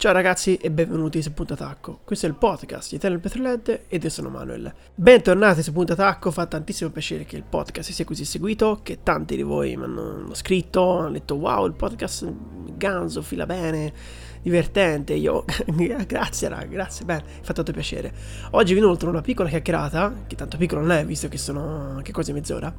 [0.00, 2.00] Ciao ragazzi e benvenuti su Punta Tacco.
[2.04, 4.72] Questo è il podcast di Eternal Petrolhead ed io sono Manuel.
[4.94, 9.36] Bentornati su Punta Tacco, fa tantissimo piacere che il podcast sia così seguito, che tanti
[9.36, 12.32] di voi mi hanno scritto, hanno detto wow il podcast
[12.78, 13.92] ganzo, fila bene,
[14.40, 15.12] divertente.
[15.12, 15.44] Io,
[16.06, 18.10] grazie raga, grazie, bene, fa tanto piacere.
[18.52, 22.12] Oggi vi inoltre una piccola chiacchierata, che tanto piccola non è visto che sono anche
[22.12, 22.74] quasi mezz'ora,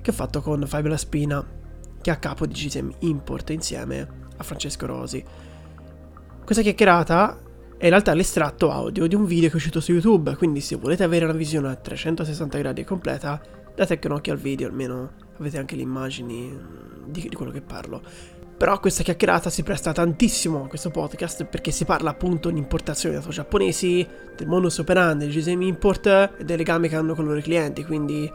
[0.00, 1.46] che ho fatto con Fabio La Spina,
[2.00, 5.22] che è a capo di GSM Import insieme a Francesco Rosi.
[6.48, 7.38] Questa chiacchierata
[7.76, 10.76] è in realtà l'estratto audio di un video che è uscito su YouTube, quindi se
[10.76, 13.38] volete avere una visione a 360 gradi completa,
[13.74, 16.58] date un occhio al video, almeno avete anche le immagini
[17.04, 18.00] di, di quello che parlo.
[18.56, 23.16] Però questa chiacchierata si presta tantissimo a questo podcast perché si parla appunto di importazioni
[23.16, 27.28] auto giapponesi, del modus operandi, del GSM Import e dei legami che hanno con i
[27.28, 28.32] loro clienti, quindi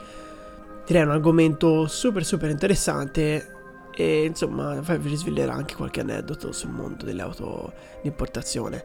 [0.85, 3.52] direi un argomento super super interessante
[3.95, 8.83] e insomma vi risvelerà anche qualche aneddoto sul mondo delle auto di importazione.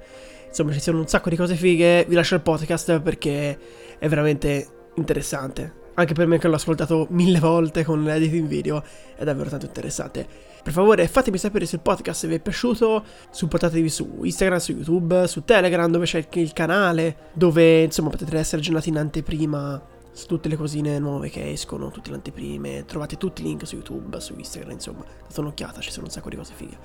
[0.48, 3.58] Insomma ci sono un sacco di cose fighe, vi lascio il podcast perché
[3.98, 5.86] è veramente interessante.
[5.94, 8.82] Anche per me che l'ho ascoltato mille volte con l'editing video,
[9.16, 10.26] è davvero tanto interessante.
[10.62, 15.26] Per favore fatemi sapere se il podcast vi è piaciuto, supportatevi su Instagram, su YouTube,
[15.26, 20.48] su Telegram dove c'è il canale, dove insomma potete essere aggiornati in anteprima su tutte
[20.48, 24.34] le cosine nuove che escono, tutte le anteprime, trovate tutti i link su YouTube, su
[24.36, 26.76] Instagram, insomma, date un'occhiata, ci sono un sacco di cose fighe.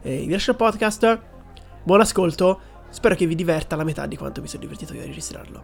[0.00, 1.20] E vi lascio il podcast,
[1.82, 5.04] buon ascolto, spero che vi diverta la metà di quanto mi sono divertito io a
[5.04, 5.62] registrarlo.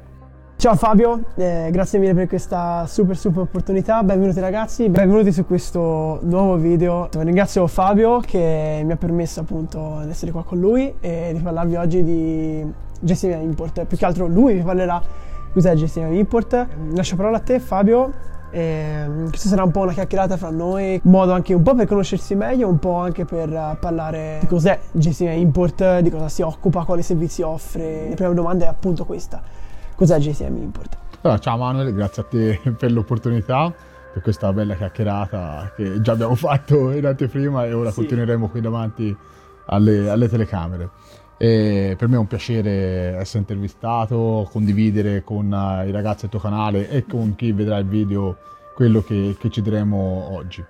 [0.58, 6.18] Ciao Fabio, eh, grazie mille per questa super super opportunità, benvenuti ragazzi, benvenuti su questo
[6.22, 7.08] nuovo video.
[7.12, 11.76] Ringrazio Fabio che mi ha permesso appunto di essere qua con lui e di parlarvi
[11.76, 12.66] oggi di
[13.00, 15.25] gestione import, più che altro lui vi parlerà
[15.56, 16.66] cos'è gestione import.
[16.92, 18.12] Lascio parola a te Fabio.
[18.50, 21.86] E questa sarà un po' una chiacchierata fra noi, un modo anche un po' per
[21.86, 26.84] conoscersi meglio, un po' anche per parlare di cos'è gestione import, di cosa si occupa,
[26.84, 28.10] quali servizi offre.
[28.10, 29.42] La prima domanda è appunto questa:
[29.94, 30.96] cos'è GCM Import?
[31.22, 33.72] Allora, ciao Manuel, grazie a te per l'opportunità,
[34.12, 37.96] per questa bella chiacchierata che già abbiamo fatto in anteprima e ora sì.
[37.96, 39.16] continueremo qui davanti
[39.66, 40.90] alle, alle telecamere.
[41.38, 46.40] E per me è un piacere essere intervistato, condividere con eh, i ragazzi del tuo
[46.40, 48.38] canale e con chi vedrà il video
[48.74, 50.64] quello che, che ci diremo oggi.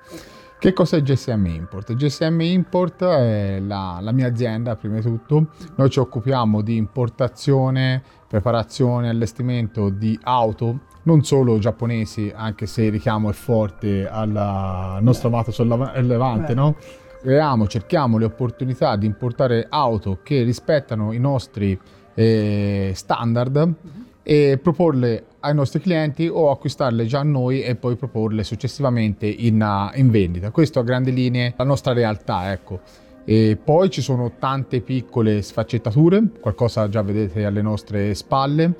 [0.59, 1.95] Che cos'è GSM Import?
[1.95, 5.49] GSM Import è la, la, mia azienda, prima di tutto.
[5.75, 12.93] Noi ci occupiamo di importazione, preparazione, allestimento di auto, non solo giapponesi, anche se il
[12.93, 16.77] richiamo è forte al nostro amato sollevante, no?
[17.27, 21.77] Creiamo, cerchiamo le opportunità di importare auto che rispettano i nostri
[22.15, 23.75] eh, standard uh-huh.
[24.23, 29.91] e proporle ai nostri clienti o acquistarle già a noi e poi proporle successivamente in,
[29.95, 30.53] in vendita.
[30.53, 32.79] Questo a grandi linee la nostra realtà, ecco.
[33.25, 38.73] E poi ci sono tante piccole sfaccettature, qualcosa già vedete alle nostre spalle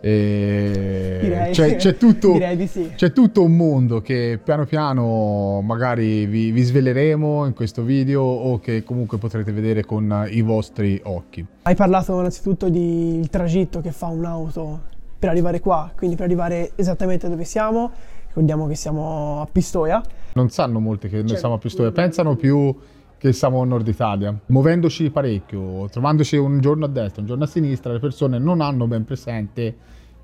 [0.00, 2.92] Direi, c'è, c'è, tutto, direi di sì.
[2.94, 8.58] c'è, tutto, un mondo che piano piano magari vi, vi, sveleremo in questo video o
[8.60, 11.44] che comunque potrete vedere con i vostri occhi.
[11.62, 14.80] Hai parlato innanzitutto del tragitto che fa un'auto
[15.18, 17.90] per arrivare qua, quindi per arrivare esattamente dove siamo.
[18.26, 20.02] Ricordiamo che siamo a Pistoia.
[20.34, 22.74] Non sanno molti che noi cioè, siamo a Pistoia, pensano più
[23.18, 24.38] che siamo in Nord Italia.
[24.46, 28.86] Muovendoci parecchio, trovandoci un giorno a destra, un giorno a sinistra, le persone non hanno
[28.86, 29.76] ben presente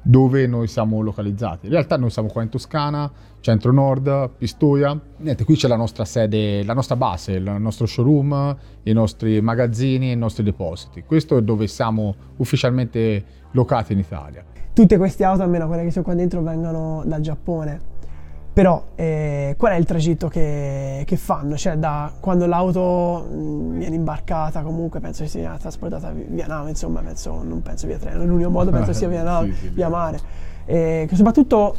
[0.03, 1.66] dove noi siamo localizzati.
[1.66, 3.10] In realtà noi siamo qua in Toscana,
[3.41, 5.00] centro-nord, Pistoia.
[5.19, 10.10] Niente, qui c'è la nostra sede, la nostra base, il nostro showroom, i nostri magazzini,
[10.10, 11.04] i nostri depositi.
[11.06, 14.45] Questo è dove siamo ufficialmente locati in Italia.
[14.72, 17.91] Tutte queste auto, almeno quelle che sono qua dentro, vengono dal Giappone.
[18.53, 21.57] Però eh, qual è il tragitto che, che, fanno?
[21.57, 27.01] Cioè da quando l'auto mh, viene imbarcata comunque penso che sia trasportata via nave, insomma
[27.01, 30.21] penso, non penso via treno, l'unico modo penso sia via nave, sì, sì, via mare.
[30.66, 31.75] E soprattutto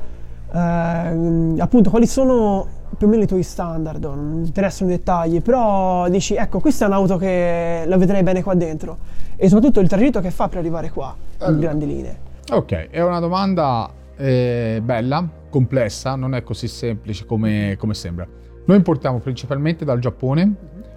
[0.52, 2.66] eh, appunto quali sono
[2.98, 6.86] più o meno i tuoi standard, non mi interessano i dettagli, però dici ecco questa
[6.86, 8.98] è un'auto che la vedrei bene qua dentro
[9.36, 11.54] e soprattutto il tragitto che fa per arrivare qua allora.
[11.54, 12.18] in grandi linee.
[12.52, 18.27] Ok, è una domanda eh, bella, complessa, non è così semplice come, come, sembra.
[18.65, 20.56] Noi importiamo principalmente dal Giappone.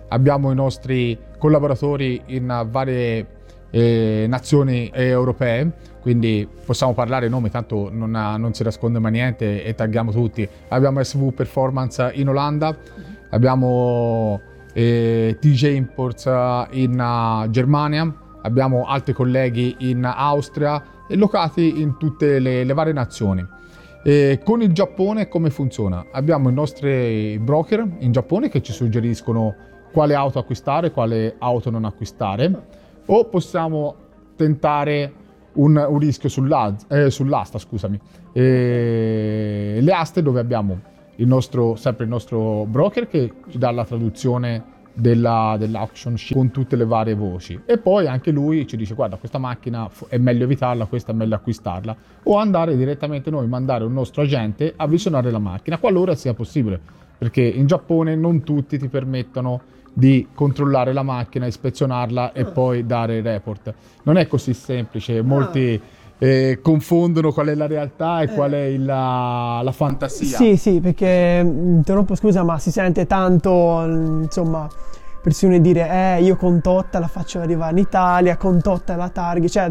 [0.09, 3.27] Abbiamo i nostri collaboratori in varie
[3.71, 9.65] eh, nazioni europee, quindi possiamo parlare nomi, tanto non, ha, non, si nasconde mai niente
[9.65, 10.49] e tagghiamo tutti.
[10.69, 12.77] Abbiamo SV Performance in Olanda,
[13.31, 14.41] abbiamo
[14.73, 16.27] eh, TJ Imports
[16.71, 23.47] in uh, Germania, abbiamo altri colleghi in Austria locati in tutte le, le varie nazioni.
[24.03, 26.07] E con il Giappone come funziona?
[26.13, 29.55] Abbiamo i nostri broker in Giappone che ci suggeriscono
[29.93, 32.67] quale auto acquistare, quale auto non acquistare,
[33.07, 33.95] o possiamo
[34.37, 35.13] tentare
[35.55, 36.29] un, un rischio
[36.89, 37.99] eh, sull'asta, scusami.
[38.33, 40.81] E le aste dove abbiamo
[41.17, 46.51] il nostro, sempre il nostro broker che ci dà la traduzione della, dell'action sheet con
[46.51, 47.61] tutte le varie voci.
[47.65, 51.35] E poi anche lui ci dice guarda questa macchina è meglio evitarla, questa è meglio
[51.35, 51.97] acquistarla.
[52.25, 56.81] O andare direttamente noi, mandare un nostro agente a visionare la macchina qualora sia possibile.
[57.19, 59.61] Perché in Giappone non tutti ti permettono
[59.93, 63.73] di controllare la macchina, ispezionarla e poi dare il report.
[64.03, 65.81] Non è così semplice, molti
[66.19, 70.37] eh, confondono qual è la realtà e qual è il, la, la, fantasia.
[70.37, 73.83] Sì, sì, perché interrompo scusa, ma si sente tanto,
[74.23, 74.69] insomma,
[75.23, 79.51] persone dire eh io con Totta la faccio arrivare in Italia, con Totta la targhi,
[79.51, 79.71] cioè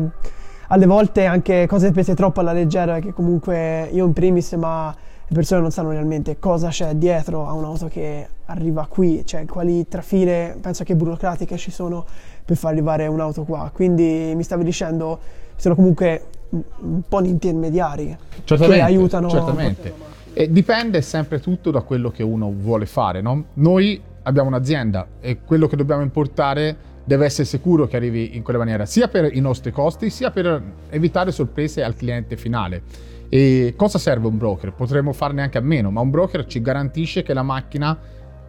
[0.68, 4.94] alle volte anche cose prese troppo alla leggera che comunque io in primis ma
[5.27, 9.88] le persone non sanno realmente cosa c'è dietro a un'auto che arriva qui, cioè quali
[9.88, 12.06] trafile, penso che burocratiche ci sono
[12.44, 13.71] per far arrivare un'auto qua.
[13.74, 15.19] Quindi mi stavi dicendo,
[15.56, 19.30] sono comunque un po' di intermediari certamente, che aiutano.
[19.30, 19.94] Certamente.
[20.33, 23.21] E dipende sempre tutto da quello che uno vuole fare.
[23.21, 23.45] No?
[23.53, 28.59] Noi abbiamo un'azienda e quello che dobbiamo importare deve essere sicuro che arrivi in quella
[28.59, 32.81] maniera, sia per i nostri costi, sia per evitare sorprese al cliente finale.
[33.30, 34.74] E cosa serve un broker?
[34.74, 37.98] Potremmo farne anche a meno, ma un broker ci garantisce che la macchina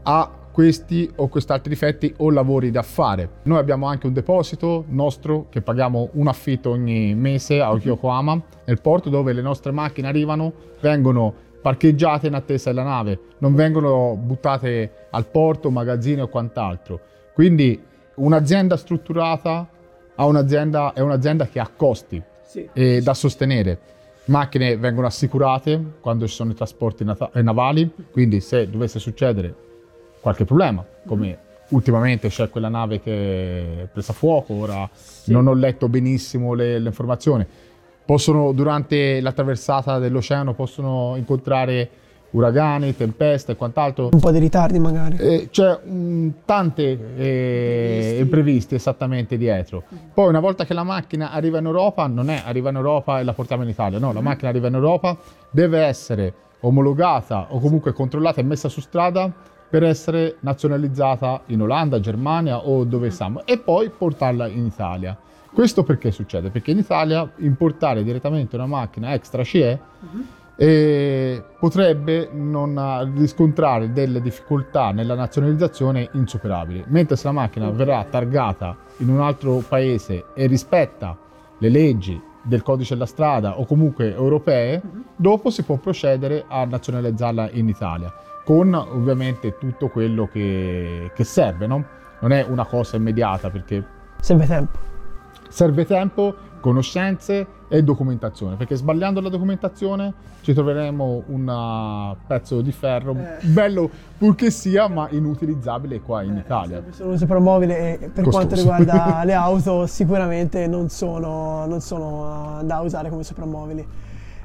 [0.02, 3.28] ha questi o quest'altri difetti o lavori da fare.
[3.42, 8.80] Noi abbiamo anche un deposito nostro che paghiamo un affitto ogni mese a Yokohama, nel
[8.80, 10.50] porto dove le nostre macchine arrivano,
[10.80, 11.30] vengono
[11.60, 17.00] parcheggiate in attesa della nave, non vengono buttate al porto, magazzini o quant'altro.
[17.34, 17.78] Quindi
[18.14, 19.68] un'azienda strutturata
[20.16, 22.66] un'azienda, è un'azienda che ha costi sì.
[23.02, 23.78] da sostenere
[24.28, 27.04] macchine vengono assicurate quando ci sono i trasporti
[27.34, 29.65] eh, navali, quindi se dovesse succedere
[30.26, 31.38] qualche problema, come
[31.68, 35.30] ultimamente c'è quella nave che è presa a fuoco, ora sì.
[35.30, 37.46] non ho letto benissimo le, le informazioni,
[38.04, 41.90] possono durante la traversata dell'oceano possono incontrare
[42.30, 44.08] uragani, tempeste e quant'altro.
[44.12, 45.16] Un po' di ritardi magari.
[45.16, 49.84] Eh, c'è um, tante eh, imprevisti esattamente dietro.
[50.12, 53.22] Poi una volta che la macchina arriva in Europa, non è arriva in Europa e
[53.22, 55.16] la portiamo in Italia, no, la macchina arriva in Europa,
[55.52, 62.00] deve essere omologata o comunque controllata e messa su strada per essere nazionalizzata in Olanda,
[62.00, 65.16] Germania o dove siamo e poi portarla in Italia.
[65.52, 66.50] Questo perché succede?
[66.50, 70.24] Perché in Italia importare direttamente una macchina extra CE uh-huh
[70.58, 78.74] e potrebbe non riscontrare delle difficoltà nella nazionalizzazione insuperabili, mentre se la macchina verrà targata
[78.98, 81.16] in un altro paese e rispetta
[81.58, 85.04] le leggi del codice della strada o comunque europee, uh-huh.
[85.16, 88.12] dopo si può procedere a nazionalizzarla in Italia,
[88.44, 91.84] con ovviamente tutto quello che, che serve, no?
[92.20, 93.84] Non è una cosa immediata perché...
[94.20, 94.78] Serve tempo.
[95.48, 102.70] Serve tempo, conoscenze e documentazione, perché sbagliando la documentazione ci troveremo un uh, pezzo di
[102.70, 103.46] ferro eh.
[103.46, 106.82] bello purché sia, ma inutilizzabile qua in eh, Italia.
[106.90, 108.30] Sono un soprammobile e per Costoso.
[108.30, 113.86] quanto riguarda le auto sicuramente non sono, non sono uh, da usare come soprammobili.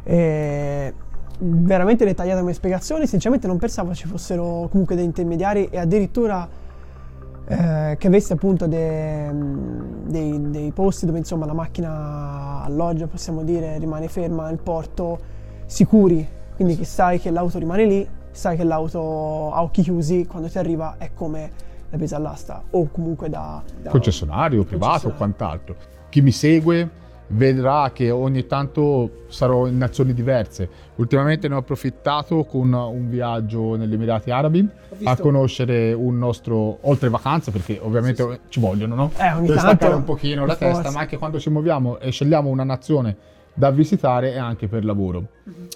[0.03, 0.93] E
[1.43, 6.47] veramente dettagliata come spiegazioni, sinceramente non pensavo ci fossero comunque dei intermediari e addirittura
[7.47, 9.29] eh, che avesse appunto de,
[10.05, 15.19] dei, dei, posti dove insomma la macchina alloggia, possiamo dire, rimane ferma nel porto,
[15.65, 20.49] sicuri, quindi che sai che l'auto rimane lì, sai che l'auto a occhi chiusi quando
[20.49, 21.51] ti arriva è come
[21.89, 25.75] la presa all'asta o comunque da, da concessionario, privato o quant'altro.
[26.09, 26.89] Chi mi segue
[27.31, 30.69] vedrà che ogni tanto sarò in nazioni diverse.
[30.95, 34.67] Ultimamente ne ho approfittato con un viaggio negli Emirati Arabi
[35.03, 38.39] a conoscere un nostro, oltre vacanze, perché ovviamente sì, sì.
[38.49, 39.11] ci vogliono, no?
[39.17, 40.81] Eh, ogni per staccare un pochino la forza.
[40.81, 43.15] testa, ma anche quando ci muoviamo e scegliamo una nazione
[43.53, 45.27] da visitare è anche per lavoro.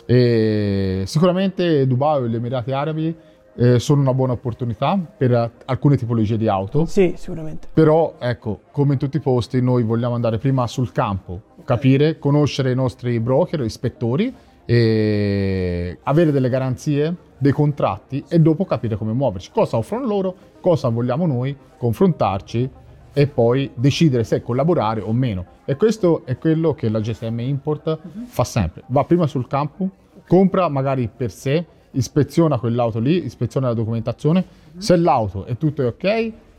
[0.08, 1.04] Mm-hmm.
[1.04, 3.16] sicuramente Dubai o gli Emirati Arabi
[3.58, 6.86] eh, sono una buona opportunità per alcune tipologie di auto.
[6.86, 7.68] Sì, sicuramente.
[7.74, 12.72] Però, ecco, come in tutti i posti, noi vogliamo andare prima sul campo, capire, conoscere
[12.72, 14.34] i nostri broker, ispettori
[14.66, 20.90] e avere delle garanzie, dei contratti e dopo capire come muoverci, cosa offrono loro, cosa
[20.90, 22.70] vogliamo noi, confrontarci
[23.14, 25.46] e poi decidere se collaborare o meno.
[25.66, 28.84] E questo è quello che la GSM Import fa sempre.
[28.88, 29.90] Va prima sul campo,
[30.28, 31.66] compra magari per sé,
[31.98, 34.44] ispeziona quell'auto lì, ispeziona la documentazione,
[34.78, 36.04] se l'auto è tutto ok,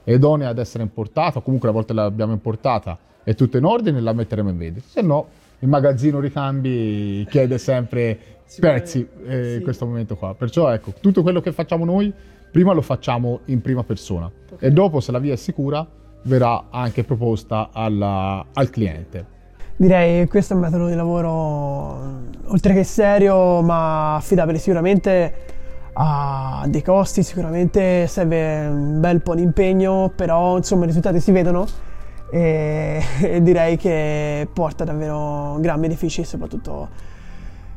[0.05, 4.13] è idonea ad essere importata, comunque una volta l'abbiamo importata è tutto in ordine, la
[4.13, 4.87] metteremo in vendita.
[4.89, 5.27] Se no,
[5.59, 8.19] il magazzino ricambi chiede sempre
[8.61, 10.35] pezzi eh, in questo momento qua.
[10.35, 12.13] Perciò ecco, tutto quello che facciamo noi,
[12.51, 15.87] prima lo facciamo in prima persona e dopo, se la via è sicura,
[16.23, 19.35] verrà anche proposta alla- al cliente.
[19.79, 25.35] Direi che questo è un metodo di lavoro oltre che serio, ma affidabile sicuramente
[25.93, 31.31] ha dei costi, sicuramente serve un bel po' di impegno, però insomma i risultati si
[31.31, 31.67] vedono
[32.31, 36.89] e, e direi che porta davvero gran benefici soprattutto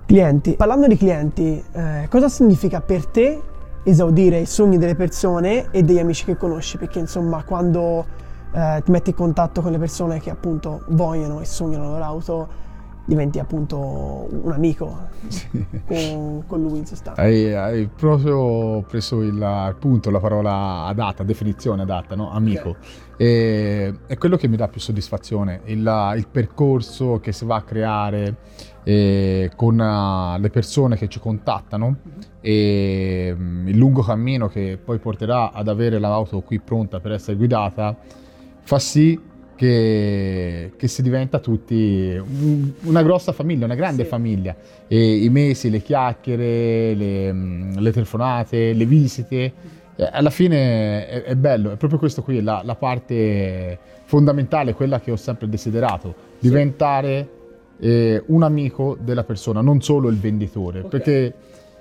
[0.05, 0.53] clienti.
[0.53, 3.41] Parlando di clienti, eh, cosa significa per te
[3.83, 6.77] esaudire i sogni delle persone e degli amici che conosci?
[6.77, 11.45] Perché insomma quando eh, ti metti in contatto con le persone che appunto vogliono e
[11.45, 12.47] sognano la loro auto,
[13.05, 15.07] diventi appunto un amico
[15.85, 17.21] con, con lui in sostanza.
[17.21, 22.31] Hai, hai proprio preso il, punto, la parola adatta, definizione adatta, no?
[22.31, 22.77] amico.
[23.17, 27.63] E, è quello che mi dà più soddisfazione, il, il percorso che si va a
[27.63, 28.37] creare
[28.83, 31.97] eh, con eh, le persone che ci contattano
[32.39, 37.35] e mm, il lungo cammino che poi porterà ad avere l'auto qui pronta per essere
[37.35, 37.97] guidata
[38.69, 39.19] fa sì
[39.55, 44.55] che, che si diventa tutti un- una grossa famiglia, una grande famiglia.
[44.87, 49.53] E I mesi, le chiacchiere, le, mm, le telefonate, le visite,
[50.11, 55.09] alla fine è, è bello, è proprio questo qui, la, la parte fondamentale, quella che
[55.09, 57.27] ho sempre desiderato, diventare
[57.79, 61.33] eh, un amico della persona, non solo il venditore, perché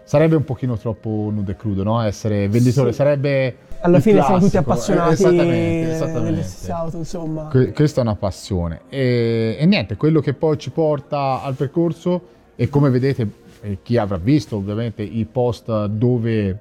[0.09, 2.00] sarebbe un pochino troppo nudo e crudo, no?
[2.00, 2.97] Essere venditore, Sì.
[2.97, 3.57] sarebbe...
[3.83, 6.31] Alla fine siamo tutti classico, eh, appassionati esattamente, esattamente.
[6.31, 7.43] delle stesse auto, insomma.
[7.49, 8.81] Que- questa è una passione.
[8.88, 12.23] E, e niente, quello che poi ci porta al percorso
[12.57, 13.29] e come vedete,
[13.61, 16.59] eh, chi avrà visto ovviamente i post dove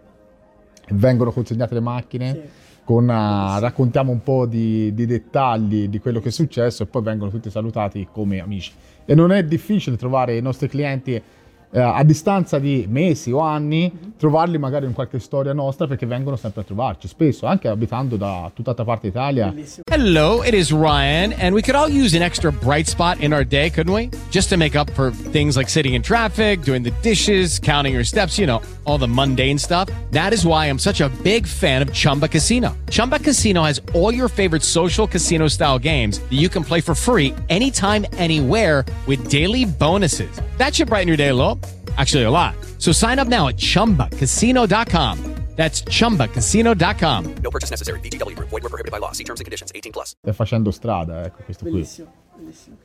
[0.89, 2.42] vengono consegnate le macchine, Sì.
[2.84, 7.01] con, ah, raccontiamo un po' di, di dettagli di quello che è successo e poi
[7.01, 8.74] vengono tutti salutati come amici.
[9.06, 11.22] E non è difficile trovare i nostri clienti
[11.71, 16.36] eh, a distanza di mesi o anni, trovarli magari in qualche storia nostra perché vengono
[16.36, 19.53] sempre a trovarci, spesso anche abitando da tutt'altra parte d'Italia.
[19.91, 23.45] Hello, it is Ryan, and we could all use an extra bright spot in our
[23.45, 24.09] day, couldn't we?
[24.29, 28.03] Just to make up for things like sitting in traffic, doing the dishes, counting your
[28.03, 29.89] steps, you know, all the mundane stuff.
[30.12, 32.75] That is why I'm such a big fan of Chumba Casino.
[32.89, 36.93] Chumba Casino has all your favorite social casino style games that you can play for
[36.93, 40.29] free anytime, anywhere with daily bonuses.
[40.57, 41.59] That should brighten your day a little.
[41.98, 42.56] Actually, a lot.
[42.77, 45.18] So sign up now at chumbacasino.com.
[45.56, 47.24] That's chumbacasino.com.
[47.42, 48.00] No purchase necessary.
[48.00, 48.50] VGW Group.
[48.50, 49.12] Void were prohibited by law.
[49.13, 49.72] See terms and conditions.
[49.74, 50.13] 18 plus.
[50.22, 51.74] Stai facendo strada, ecco questo qui.
[51.74, 52.75] Bellissimo, bellissimo.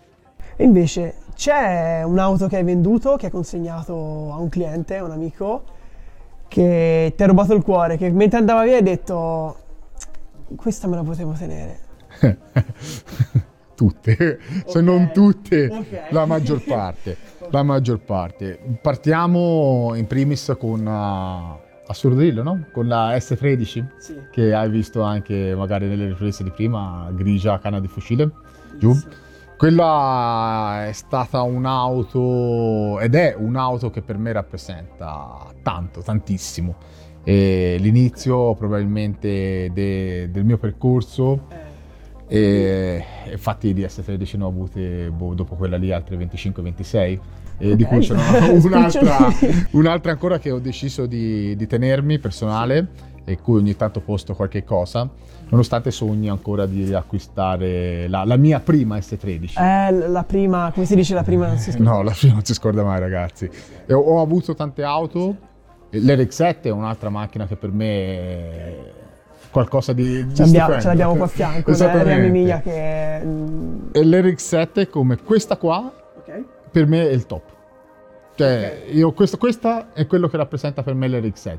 [0.56, 3.92] E invece c'è un'auto che hai venduto, che hai consegnato
[4.32, 5.64] a un cliente, a un amico,
[6.48, 9.56] che ti ha rubato il cuore, che mentre andava via hai detto
[10.56, 11.80] questa me la potevo tenere.
[13.74, 16.12] tutte, se non tutte, Ok.
[16.12, 17.16] la maggior parte.
[17.52, 18.58] La maggior parte.
[18.80, 22.64] Partiamo in primis con uh, Assurdo dirlo, no?
[22.72, 24.16] Con la S13 Sì.
[24.30, 28.30] che hai visto anche magari nelle riprese di prima, grigia canna di fucile,
[28.78, 28.96] giù.
[29.58, 36.74] Quella è stata un'auto ed è un'auto che per me rappresenta tanto, tantissimo.
[37.22, 41.46] E l'inizio probabilmente de- del mio percorso
[42.26, 47.18] e infatti di S13 ne ho avute boh, dopo quella lì altre 25-26
[47.58, 48.20] e di cui ce n'ho
[48.64, 49.16] un'altra,
[49.72, 52.88] un'altra ancora che ho deciso di, di tenermi personale
[53.24, 55.08] e cui ogni tanto posto qualche cosa
[55.48, 60.94] nonostante sogni ancora di acquistare la, la mia prima S13 Eh, la prima, come si
[60.94, 61.46] dice la prima?
[61.48, 61.90] Non si scorda.
[61.90, 63.50] No, la prima non si scorda mai, ragazzi.
[63.90, 65.36] Ho, ho avuto tante auto.
[65.92, 68.76] L'RX7 è un'altra macchina che per me è
[69.50, 70.80] qualcosa di, di Ce l'abbiamo, stupendo.
[70.80, 72.08] ce l'abbiamo qua a fianco, Esattamente.
[72.08, 73.20] la Emilia che...
[73.22, 75.92] mm, E l'RX7 come questa qua.
[76.72, 77.42] Per me è il top.
[78.34, 81.58] Cioè, io, questo, questa è quello che rappresenta per me l'RX7.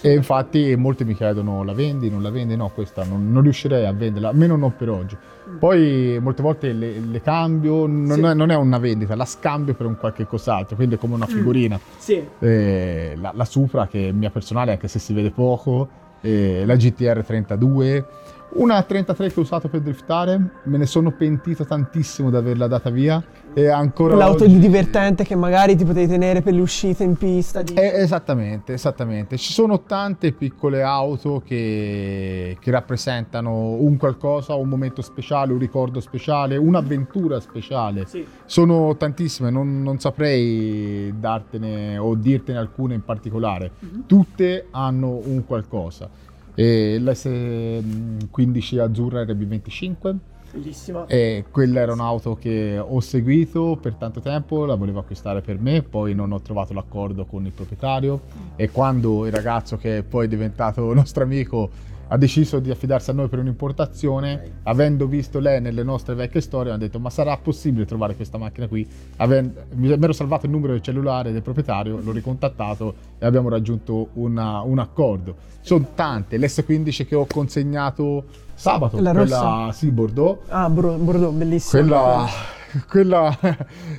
[0.00, 2.56] E infatti molti mi chiedono la vendi, non la vendi?
[2.56, 5.16] No, questa non, non riuscirei a venderla, almeno non per oggi.
[5.58, 8.20] Poi molte volte le, le cambio, non, Sì.
[8.20, 11.26] è, non è una vendita, la scambio per un qualche cos'altro, quindi è come una
[11.26, 11.78] figurina.
[11.96, 12.22] Sì.
[12.38, 15.88] Eh, la, la Supra che è mia personale anche se si vede poco,
[16.20, 18.06] eh, la GTR 32,
[18.54, 22.90] Una 33 che ho usato per driftare, me ne sono pentito tantissimo di averla data
[22.90, 23.22] via
[23.56, 27.62] e ancora L'auto oggi- divertente che magari ti potevi tenere per le uscite in pista.
[27.62, 29.36] di- Eh, esattamente, esattamente.
[29.36, 36.00] Ci sono tante piccole auto che, che rappresentano un qualcosa, un momento speciale, un ricordo
[36.00, 38.06] speciale, un'avventura speciale.
[38.06, 38.26] Sì.
[38.44, 43.70] Sono tantissime, non, non saprei dartene o dirtene alcune in particolare.
[44.06, 46.08] Tutte hanno un qualcosa.
[46.56, 50.14] E l'S15 azzurra RB25
[50.54, 51.06] Bellissima.
[51.06, 55.82] e quella era un'auto che ho seguito per tanto tempo, la volevo acquistare per me,
[55.82, 58.20] poi non ho trovato l'accordo con il proprietario
[58.54, 61.68] e quando il ragazzo che poi è diventato nostro amico
[62.08, 66.72] ha deciso di affidarsi a noi per un'importazione, avendo visto lei nelle nostre vecchie storie,
[66.72, 68.86] ha detto ma sarà possibile trovare questa macchina qui?
[69.16, 74.08] Aven- mi ero salvato il numero del cellulare del proprietario, l'ho ricontattato e abbiamo raggiunto
[74.14, 75.34] una- un accordo.
[75.60, 79.72] Sono tante, l'S15 che ho consegnato sabato, La quella rossa?
[79.72, 81.80] sì, Bordeaux, Ah, Bordeaux, bellissima.
[81.82, 82.26] quella,
[82.88, 83.36] quella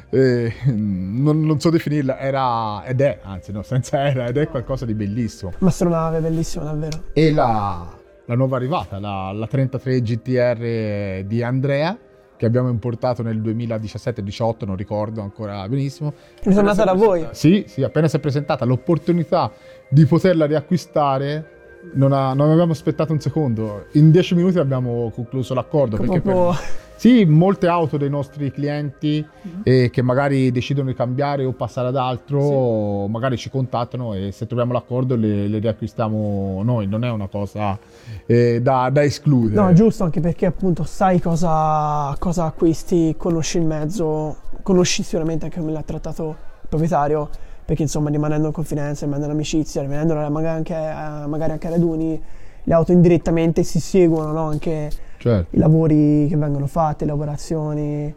[0.10, 4.86] eh, non, non so definirla, era ed è, anzi no, senza era, ed è qualcosa
[4.86, 5.54] di bellissimo.
[5.60, 7.04] Mastronave, bellissima davvero.
[7.14, 7.88] E la,
[8.26, 11.98] la nuova arrivata, la, la 33 GTR di Andrea,
[12.38, 16.14] che abbiamo importato nel 2017-18, non ricordo ancora benissimo.
[16.44, 17.28] Ritornata da voi.
[17.32, 19.52] Sì, sì, appena si è presentata l'opportunità
[19.90, 21.52] di poterla riacquistare,
[21.94, 23.86] non, ha- non abbiamo aspettato un secondo.
[23.94, 25.96] In 10 minuti abbiamo concluso l'accordo.
[25.96, 29.62] Perché per- Proprio- sì, molte auto dei nostri clienti Mhm.
[29.64, 34.48] eh, che magari decidono di cambiare o passare ad altro, magari ci contattano e se
[34.48, 37.78] troviamo l'accordo le, le riacquistiamo noi, non è una cosa
[38.26, 39.62] eh, da, da escludere.
[39.62, 45.60] No, giusto, anche perché appunto sai cosa, cosa acquisti, conosci il mezzo, conosci sicuramente anche
[45.60, 46.30] come l'ha trattato
[46.62, 47.30] il proprietario,
[47.66, 51.70] perché insomma rimanendo in confidenza, rimanendo in amicizia, rimanendo magari anche, eh, magari anche a
[51.72, 52.22] raduni,
[52.68, 54.42] le auto indirettamente si seguono, no?
[54.48, 54.90] Anche
[55.26, 55.56] Certo.
[55.56, 58.14] i lavori che vengono fatti, le lavorazioni,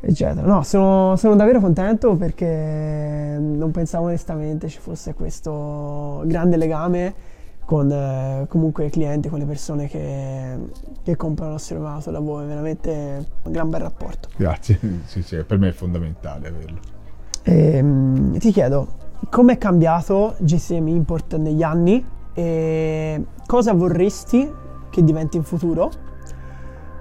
[0.00, 0.46] eccetera.
[0.46, 7.14] No, sono, sono davvero contento perché non pensavo onestamente ci fosse questo grande legame
[7.66, 10.56] con eh, comunque i clienti, con le persone che,
[11.02, 14.30] che comprano il nostro auto da voi, veramente un gran bel rapporto.
[14.34, 16.78] Grazie, sì, sì, per me è fondamentale averlo.
[17.42, 18.88] Ehm, ti chiedo,
[19.28, 24.50] come è cambiato GCM Import negli anni e cosa vorresti
[24.88, 26.06] che diventi in futuro?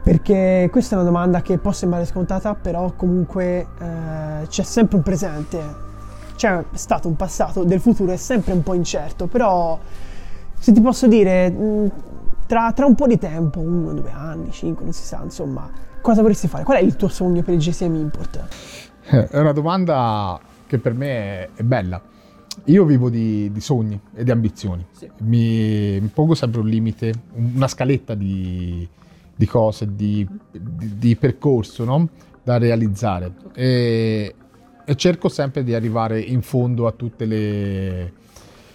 [0.08, 5.04] Perché questa è una domanda che può sembrare scontata, però comunque eh, c'è sempre un
[5.04, 5.62] presente,
[6.38, 9.78] c'è stato un passato, del futuro è sempre un po' incerto, però
[10.58, 11.92] se ti posso dire, mh,
[12.48, 16.22] tra, tra un po' di tempo, uno, due anni, cinque, non si sa, insomma, cosa
[16.22, 16.64] vorresti fare?
[16.64, 18.48] Qual è il tuo sogno per il GCM Import?
[19.10, 22.02] Eh, È una domanda che per me è, bella.
[22.64, 24.86] Io vivo di, di sogni e di ambizioni.
[25.18, 28.88] Mi, mi pongo sempre un limite, un- una scaletta di,
[29.38, 32.10] di cose, di, di- di percorso no?
[32.44, 33.32] da realizzare.
[33.54, 34.36] E,
[34.84, 38.14] e cerco sempre di arrivare in fondo a tutte le,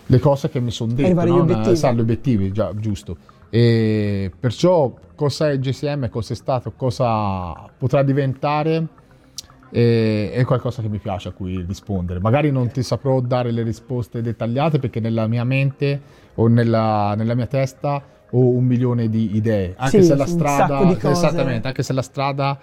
[0.07, 1.05] le cose che mi sono dette.
[1.05, 1.43] Arrivare agli no?
[1.43, 1.77] obiettivi.
[1.77, 3.17] Sa, gli obiettivi, già, giusto.
[3.51, 8.89] E perciò cosa è il GSM, cosa è stato, cosa potrà diventare
[9.73, 12.21] è qualcosa che mi piace a cui rispondere.
[12.21, 16.01] Magari non ti saprò dare le risposte dettagliate perché nella mia mente
[16.35, 19.75] o nella, nella mia testa ho un milione di idee.
[19.77, 22.59] Anche Sì, se la strada, esattamente, anche se la strada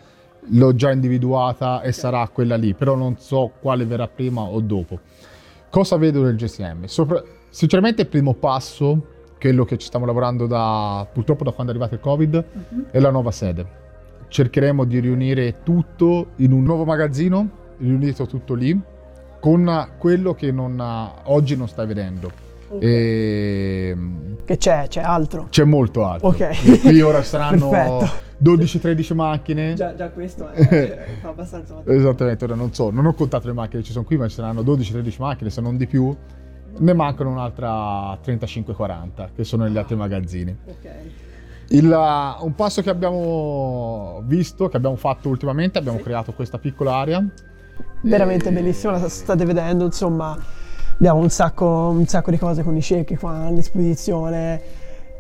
[0.51, 4.99] l'ho già individuata e sarà quella lì, però non so quale verrà prima o dopo.
[5.69, 6.86] Cosa vedo nel GSM?
[6.86, 9.05] Sopra- sinceramente il primo passo,
[9.39, 12.45] quello che ci stiamo lavorando da, purtroppo da quando è arrivato il Covid,
[12.91, 13.77] è la nuova sede.
[14.27, 18.79] Cercheremo di riunire tutto in un nuovo magazzino, riunito tutto lì,
[19.39, 20.84] con quello che non,
[21.25, 22.48] oggi non stai vedendo.
[22.77, 23.97] E,
[24.45, 24.86] Che c'è?
[24.88, 25.47] C'è altro?
[25.49, 26.27] c'è molto altro.
[26.27, 26.82] Ok.
[26.82, 28.27] Qui ora saranno Perfetto.
[28.43, 29.73] 12-13 macchine.
[29.73, 31.82] Già, già questo è abbastanza...
[31.86, 34.36] Esattamente, ora non so, non ho contato le macchine che ci sono qui, ma ci
[34.36, 36.15] saranno 12-13 macchine, se non di più.
[36.77, 40.55] Ne mancano un'altra 35-40 che sono negli altri magazzini.
[40.65, 40.89] Ok.
[41.71, 46.95] Il, uh, un passo che abbiamo visto, che abbiamo fatto ultimamente, abbiamo creato questa piccola
[46.95, 47.23] area.
[48.01, 50.38] Veramente E- bellissima, la state vedendo, insomma,
[50.99, 54.62] abbiamo un sacco, un sacco di cose con i cerchi qua all'esposizione.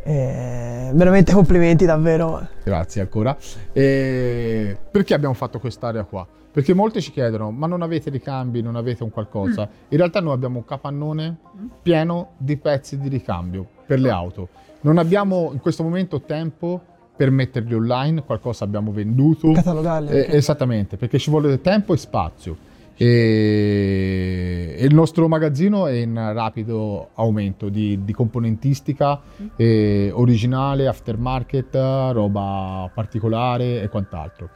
[0.03, 2.47] eh, veramente complimenti, davvero.
[2.63, 3.35] Grazie ancora.
[3.71, 6.27] E perché abbiamo fatto quest'area qua?
[6.51, 9.69] Perché molti ci chiedono, ma non avete ricambi, non avete un qualcosa?
[9.89, 11.37] In realtà noi abbiamo un capannone
[11.81, 14.49] pieno di pezzi di ricambio per le auto.
[14.81, 16.81] Non abbiamo in questo momento tempo
[17.15, 19.51] per metterli online, qualcosa abbiamo venduto.
[19.51, 20.09] Catalogarli.
[20.09, 22.57] Eh, esattamente, perché ci vuole tempo e spazio.
[23.01, 29.21] E, e il nostro magazzino è in rapido aumento di, di componentistica
[29.55, 31.75] eh, originale, aftermarket,
[32.11, 34.49] roba particolare e quant'altro.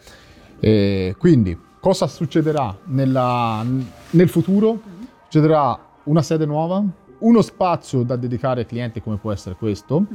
[0.59, 3.65] E quindi cosa succederà nella-
[4.09, 4.81] nel futuro?
[5.23, 6.83] Succederà una sede nuova,
[7.19, 10.05] uno spazio da dedicare ai clienti come può essere questo,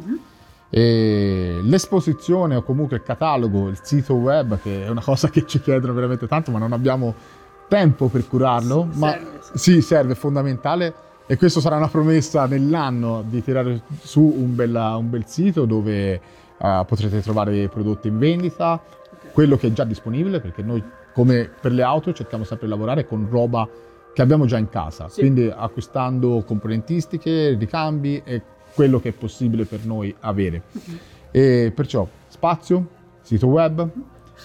[0.69, 5.63] e l'esposizione o comunque il catalogo, il sito web, che è una cosa che ci
[5.63, 7.15] chiedono veramente tanto, ma non abbiamo
[7.69, 8.89] tempo per curarlo.
[8.91, 10.95] Sì, ma serve, sì, serve, è fondamentale.
[11.27, 16.13] E questo sarà una promessa nell'anno di tirare su un, bella- un bel sito dove
[16.13, 18.81] eh, potrete trovare i prodotti in vendita,
[19.33, 23.07] quello che è già disponibile, perché noi come per le auto cerchiamo sempre di lavorare
[23.07, 23.69] con roba
[24.15, 25.21] che abbiamo già in casa, Sì.
[25.21, 28.41] quindi acquistando componentistiche, ricambi e
[28.75, 30.63] quello che è possibile per noi avere.
[31.31, 32.89] E perciò spazio,
[33.21, 33.87] sito web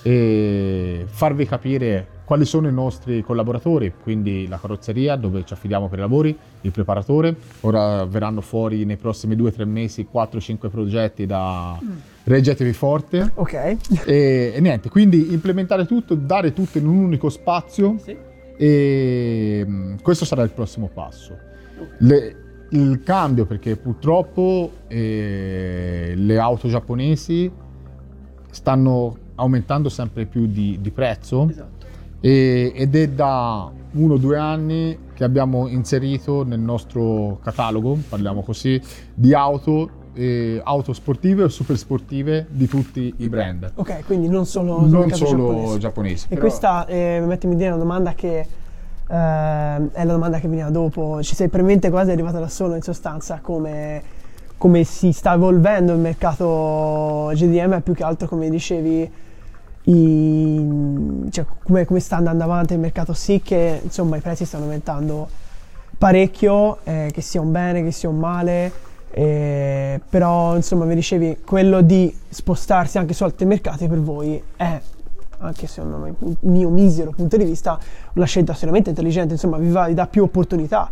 [0.02, 6.00] e farvi capire quali sono i nostri collaboratori, quindi la carrozzeria dove ci affidiamo per
[6.00, 11.78] i lavori, il preparatore, ora verranno fuori nei prossimi 2-3 mesi 4-5 progetti da
[12.24, 13.54] reggetevi forte Ok.
[14.06, 18.16] e, e niente, quindi implementare tutto, dare tutto in un unico spazio Sì.
[18.58, 21.38] e mm, questo sarà il prossimo passo.
[22.00, 22.38] Le-
[22.70, 27.52] il cambio perché purtroppo eh, le auto giapponesi
[28.50, 31.86] stanno aumentando sempre più di, di prezzo Esatto.
[32.20, 38.42] e- ed è da uno o due anni che abbiamo inserito nel nostro catalogo, parliamo
[38.42, 38.82] così,
[39.14, 43.72] di auto, eh, auto sportive o super sportive di tutti i brand.
[43.76, 45.78] Ok, quindi non solo Non solo giapponese.
[45.78, 46.26] giapponesi.
[46.30, 48.48] E questa eh, mi mette in idea una domanda che eh,
[49.08, 51.22] è la domanda che veniva dopo.
[51.22, 54.02] Ci sei premente quasi arrivata da solo in sostanza come,
[54.58, 59.12] come si sta evolvendo il mercato GDM, più che altro come dicevi,
[59.86, 64.64] i- cioè, come, come sta andando avanti il mercato sì che insomma i prezzi stanno
[64.64, 65.28] aumentando
[65.98, 68.72] parecchio, eh, che sia un bene, che sia un male,
[69.12, 74.82] eh, però insomma mi dicevi quello di spostarsi anche su altri mercati per voi è
[75.40, 77.78] anche secondo me, un mio misero punto di vista,
[78.14, 80.90] una scelta assolutamente intelligente, insomma vi, va- vi dà più opportunità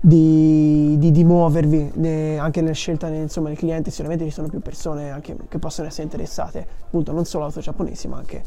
[0.00, 4.60] di, di- di muovervi ne- anche nella scelta insomma, dei clienti, sicuramente ci sono più
[4.60, 8.42] persone anche che possono essere interessate, appunto non solo auto giapponesi ma anche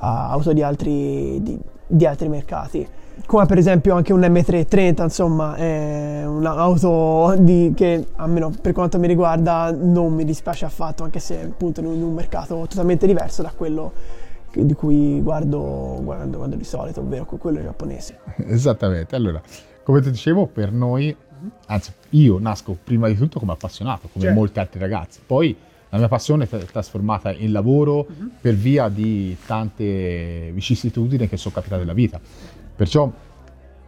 [0.00, 2.86] a auto di altri, di, di altri mercati.
[3.26, 7.34] Come per esempio anche un M330, insomma, è un'auto
[7.74, 11.94] che almeno per quanto mi riguarda non mi dispiace affatto, anche se appunto in un,
[11.94, 13.90] in un mercato totalmente diverso da quello
[14.52, 18.18] di cui guardo, guardo, guardo di solito, ovvero quello giapponese.
[18.46, 19.40] Esattamente, allora,
[19.88, 21.16] come ti dicevo, per noi,
[21.68, 24.38] anzi, io nasco prima di tutto come appassionato, come Certo.
[24.38, 25.20] molti altri ragazzi.
[25.26, 25.56] Poi
[25.88, 28.06] la mia passione è trasformata in lavoro
[28.38, 32.20] per via di tante vicissitudini che sono capitate nella vita.
[32.76, 33.10] Perciò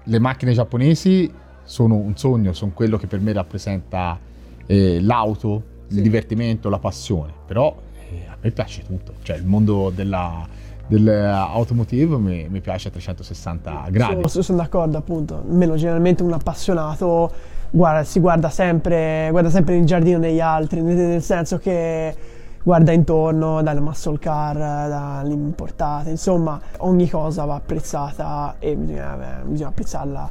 [0.02, 1.30] le macchine giapponesi
[1.64, 4.18] sono un sogno, sono quello che per me rappresenta
[4.64, 7.30] eh, l'auto, il divertimento, la passione.
[7.46, 10.48] Però eh, a me piace tutto, cioè il mondo della,
[10.90, 14.28] dell'automotive mi, mi piace a 360 gradi.
[14.28, 15.44] Sono, sono d'accordo, appunto.
[15.48, 17.30] Almeno generalmente un appassionato
[17.70, 22.14] guarda- si guarda sempre, guarda sempre il giardino degli altri, nel, senso che
[22.62, 29.68] guarda intorno, dalle muscle car, dalle importate, insomma, ogni cosa va apprezzata e bisogna, bisogna
[29.68, 30.30] apprezzarla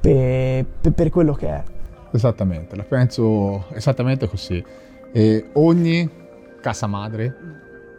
[0.00, 1.62] per, per- per quello che è.
[2.10, 4.62] Esattamente, la penso esattamente così.
[5.10, 6.08] E ogni
[6.60, 7.34] casa madre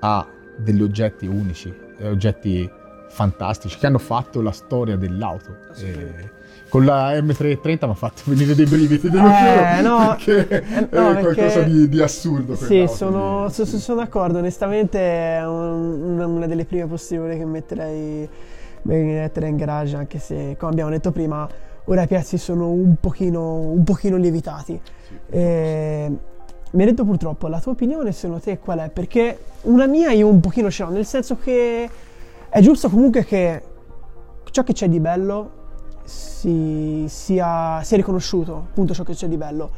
[0.01, 0.27] ha
[0.59, 2.69] degli oggetti unici, eh, oggetti
[3.09, 5.55] fantastici che hanno fatto la storia dell'auto.
[5.81, 6.37] E
[6.69, 11.11] con la M330 mi ha fatto venire dei brividi, devo Eh, no, perché eh, no,
[11.11, 12.55] è qualcosa di, di assurdo.
[12.55, 18.29] Sì, sono, so- so- sono d'accordo, onestamente è un- una, delle prime possibili che metterei,
[18.83, 21.49] metterei in garage, anche se come abbiamo detto prima,
[21.85, 24.79] ora i prezzi sono un pochino, un pochino lievitati.
[25.31, 26.11] E
[26.71, 28.89] mi hai detto purtroppo, la tua opinione secondo te qual è?
[28.89, 31.89] Perché una mia io un pochino ce l'ho, nel senso che
[32.47, 33.63] è giusto comunque che
[34.51, 35.57] ciò che c'è di bello
[36.03, 39.69] si- sia, sia riconosciuto, appunto ciò che c'è di bello.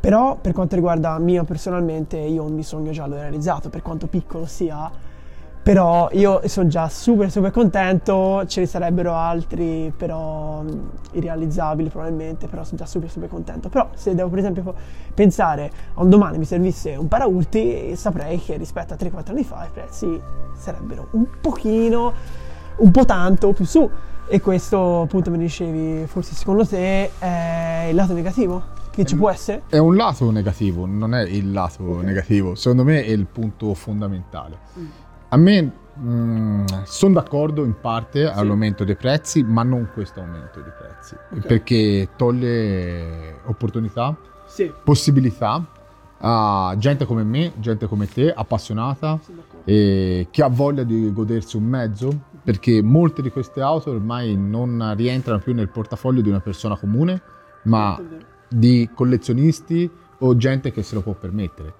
[0.00, 4.06] Però per quanto riguarda mio personalmente, io un mio sogno già l'ho realizzato, per quanto
[4.06, 4.90] piccolo sia.
[5.62, 12.48] Però io sono già super super contento, ce ne sarebbero altri però mh, irrealizzabili probabilmente,
[12.48, 13.68] però sono già super super contento.
[13.68, 14.74] Però se devo per esempio
[15.14, 19.64] pensare a un domani mi servisse un paraurti, saprei che rispetto a 3-4 anni fa
[19.64, 20.20] i prezzi
[20.56, 22.12] sarebbero un pochino,
[22.78, 23.88] un po' tanto più su.
[24.26, 29.30] E questo appunto mi dicevi, forse secondo te è il lato negativo che ci può
[29.30, 29.62] essere?
[29.68, 34.58] È un lato negativo, non è il lato negativo, secondo me è il punto fondamentale.
[35.32, 35.72] A me
[36.84, 41.46] sono d'accordo in parte all'aumento dei prezzi, ma non questo aumento dei prezzi, Ok.
[41.46, 44.14] perché toglie opportunità,
[44.46, 44.70] Sì.
[44.84, 45.66] possibilità
[46.18, 49.18] a gente come me, gente come te, appassionata
[49.64, 52.10] e che ha voglia di godersi un mezzo,
[52.44, 57.22] perché molte di queste auto ormai non rientrano più nel portafoglio di una persona comune,
[57.62, 57.98] ma
[58.48, 61.72] di collezionisti o gente che se lo può permettere.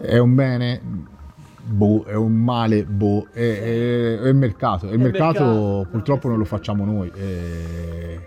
[0.00, 0.80] È un bene,
[1.64, 4.88] boh, è un male, boh, è, è- è il mercato.
[4.88, 7.10] E il mercato, mercato, purtroppo no, non lo facciamo noi.
[7.14, 8.20] e-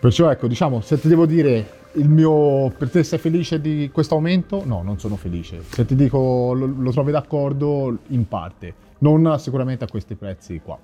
[0.00, 4.14] Perciò ecco, diciamo, se ti devo dire il mio, per te sei felice di questo
[4.14, 4.62] aumento?
[4.64, 5.62] No, non sono felice.
[5.68, 8.74] Se ti dico lo, lo trovi d'accordo, in parte.
[8.98, 10.76] Non sicuramente a questi prezzi qua.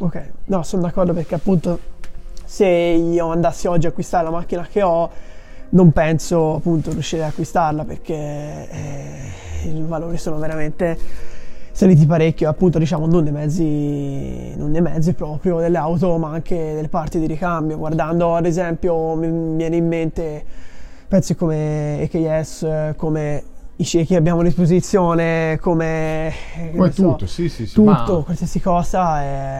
[0.00, 1.78] Ok, no, sono d'accordo perché appunto
[2.44, 5.10] se io andassi oggi a acquistare la macchina che ho,
[5.70, 10.98] non penso appunto riuscire ad acquistarla perché eh, i valori sono veramente
[11.72, 16.74] saliti parecchio, appunto diciamo non dei mezzi, non dei mezzi proprio delle auto, ma anche
[16.74, 17.78] delle parti di ricambio.
[17.78, 20.44] Guardando ad esempio mi viene in mente
[21.08, 23.42] pezzi come EKS, eh, come
[23.76, 26.32] i sci che abbiamo a disposizione, come,
[26.72, 27.74] Come ne so, tutto, sì, sì, sì.
[27.74, 29.59] tutto, ma- qualsiasi cosa è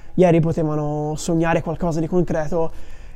[0.15, 2.71] ieri potevano sognare qualcosa di concreto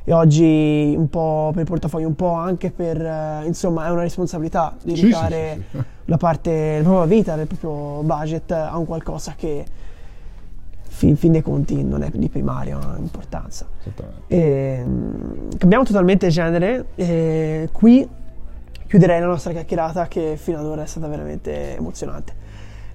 [0.08, 4.02] e oggi un po' per il portafoglio, un po' anche per eh, insomma è una
[4.02, 5.84] responsabilità Sì, sì, dedicare sì, sì.
[6.06, 9.64] la parte della propria vita, del proprio budget a un qualcosa che
[10.82, 13.66] fin, fin dei conti non è di primaria importanza.
[14.28, 16.86] E, mm, cambiamo totalmente genere.
[16.94, 18.08] e qui
[18.86, 22.32] chiuderei la nostra chiacchierata che fino ad ora è stata veramente emozionante.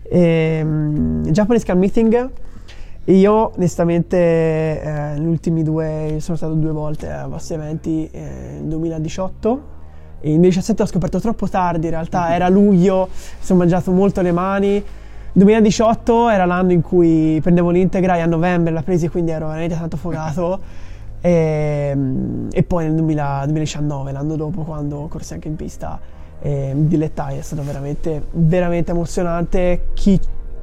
[0.03, 2.29] E, mm, Japanese Car Meeting.
[3.05, 8.67] Io onestamente eh, negli ultimi due, sono stato due volte a vostri eventi eh, nel
[8.67, 9.49] 2018
[10.19, 14.21] e nel 2017 ho scoperto troppo tardi, in realtà era luglio, mi sono mangiato molto
[14.21, 14.83] le mani.
[15.33, 19.75] 2018 era l'anno in cui prendevo l'integra e a novembre l'ha presi quindi ero veramente
[19.75, 20.59] tanto fogato.
[21.23, 21.95] E,
[22.51, 25.99] e poi nel 2000 2019 l'anno dopo quando corsi anche in pista
[26.39, 29.89] eh, mi dilettai è stato veramente veramente emozionante.
[29.93, 30.19] Chi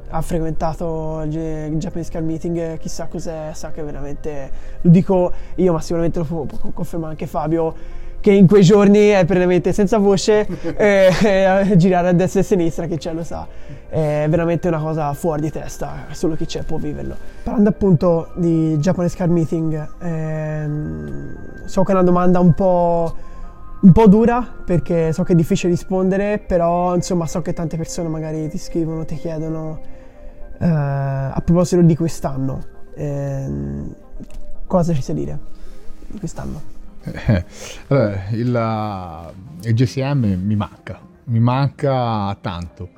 [0.09, 5.73] ha frequentato il Japanese Car Meeting eh, chissà cos'è sa che veramente lo dico io
[5.73, 7.75] ma sicuramente lo può, può confermare anche Fabio
[8.21, 10.45] che in quei giorni è praticamente senza voce
[10.75, 13.47] eh, eh, girare a destra e a sinistra, chi c'è lo sa.
[13.87, 17.15] È veramente una cosa fuori di testa, solo chi c'è può viverlo.
[17.43, 23.15] Parlando appunto di Japanese Car Meeting, ehm, so che è una domanda un po',
[23.81, 28.09] un po' dura perché so che è difficile rispondere, però insomma so che tante persone
[28.09, 29.97] magari ti scrivono, ti chiedono
[30.59, 33.95] eh, a proposito di quest'anno, ehm,
[34.67, 35.39] cosa ci sai dire
[36.07, 36.61] di quest'anno?
[37.01, 37.45] Eh,
[37.87, 42.89] allora, il, il GSM mi manca, mi manca tanto.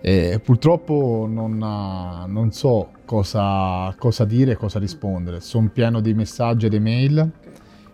[0.00, 5.40] E purtroppo non, non so cosa, cosa dire, cosa rispondere.
[5.40, 7.30] Sono pieno di messaggi ed email,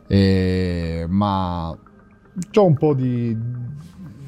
[0.07, 3.37] eh, ma ho un po' di,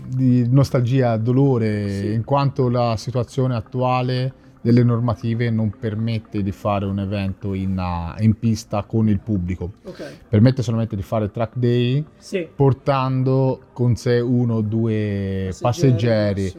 [0.09, 6.99] di nostalgia, dolore, in quanto la situazione attuale delle normative non permette di fare un
[6.99, 9.73] evento in, uh, in pista con il pubblico.
[9.85, 12.49] Ok, Permette solamente di fare track day sì.
[12.57, 16.51] portando con sé uno o due passeggeri.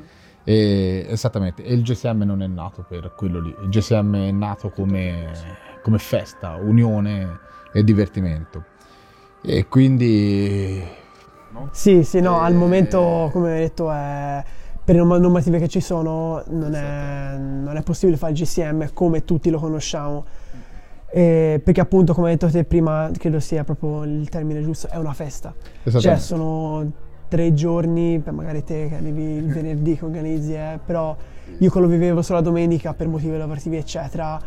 [0.43, 3.55] E- esattamente, e il GSM non è nato per quello lì.
[3.63, 5.31] Il GSM è nato come,
[5.81, 7.39] come festa, unione
[7.73, 8.63] e divertimento.
[9.41, 10.79] E quindi
[11.71, 14.43] Sì, sì, no, al Eh, momento, come hai detto, è-
[14.85, 18.93] per le norm- normative che ci sono non è, non è possibile fare il GCM
[18.93, 20.25] come tutti lo conosciamo.
[21.11, 24.97] Eh, perché appunto, come hai detto te prima, credo sia proprio il termine giusto, è
[24.97, 25.53] una festa.
[25.57, 26.23] Cioè, Esattamente.
[26.23, 26.91] sono
[27.27, 31.15] tre giorni, per magari te che arrivi il venerdì che organizzi, eh, però
[31.57, 34.39] io che lo vivevo solo la domenica per motivi lavorativi, eccetera,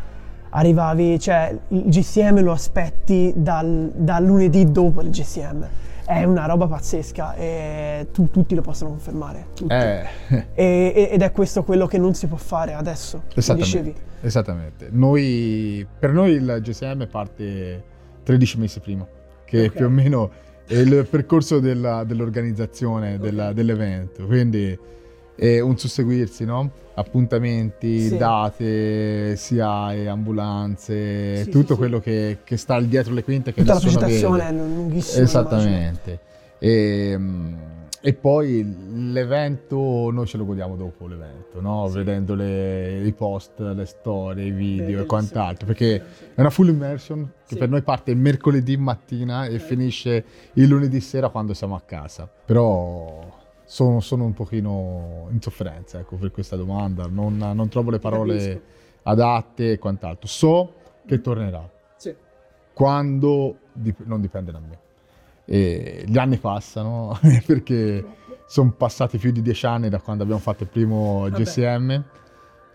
[0.51, 5.67] arrivavi, cioè il GCM lo aspetti dal, dal lunedì dopo il GCM.
[6.09, 9.45] È una roba pazzesca e tu- tutti lo possono confermare.
[9.53, 9.71] tutti.
[9.71, 10.07] eh,
[10.55, 14.87] E- ed è questo quello che non si può fare adesso, esattamente, esattamente.
[14.91, 17.83] Noi, per noi il GSM parte
[18.23, 19.05] 13 mesi prima,
[19.45, 19.71] che Ok.
[19.75, 20.31] più o meno
[20.65, 24.75] è il percorso della- dell'organizzazione della- dell'evento, quindi
[25.39, 26.71] è un susseguirsi, no?
[26.95, 28.17] appuntamenti, Sì.
[28.17, 31.79] date, SIAE, ambulanze, Sì, tutto sì.
[31.79, 35.23] quello che, che sta dietro le quinte che Tutta la presentazione è lunghissima.
[35.23, 36.19] Esattamente.
[36.59, 37.53] E, mm,
[38.01, 41.87] e poi l'evento noi ce lo godiamo dopo l'evento, no?
[41.89, 45.01] vedendo le- i post, le storie, i video Bellissimo.
[45.03, 45.95] e quant'altro, perché
[46.35, 50.23] è una full immersion che per noi parte il mercoledì mattina e finisce
[50.53, 52.29] il lunedì sera quando siamo a casa.
[52.45, 53.28] Però
[53.69, 58.35] sono, sono un pochino in sofferenza ecco, per questa domanda, non, non trovo le parole
[58.37, 58.61] Capisco.
[59.03, 60.27] adatte e quant'altro.
[60.27, 60.73] So
[61.05, 62.15] che tornerà Sì.
[62.73, 64.79] quando dip- non dipende da me.
[65.45, 68.03] E gli anni passano perché
[68.47, 71.39] sono passati più di dieci anni da quando abbiamo fatto il primo Vabbè.
[71.43, 72.03] GSM,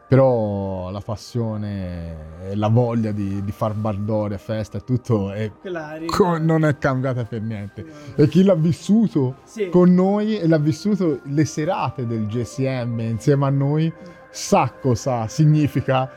[0.06, 5.98] però la passione e la voglia di, di far baldoria, festa e tutto è- Quella
[6.06, 7.84] co- non è cambiata per niente.
[8.14, 9.68] E chi l'ha vissuto Sì.
[9.70, 13.92] con noi e l'ha vissuto le serate del GSM insieme a noi
[14.30, 16.10] sa cosa significa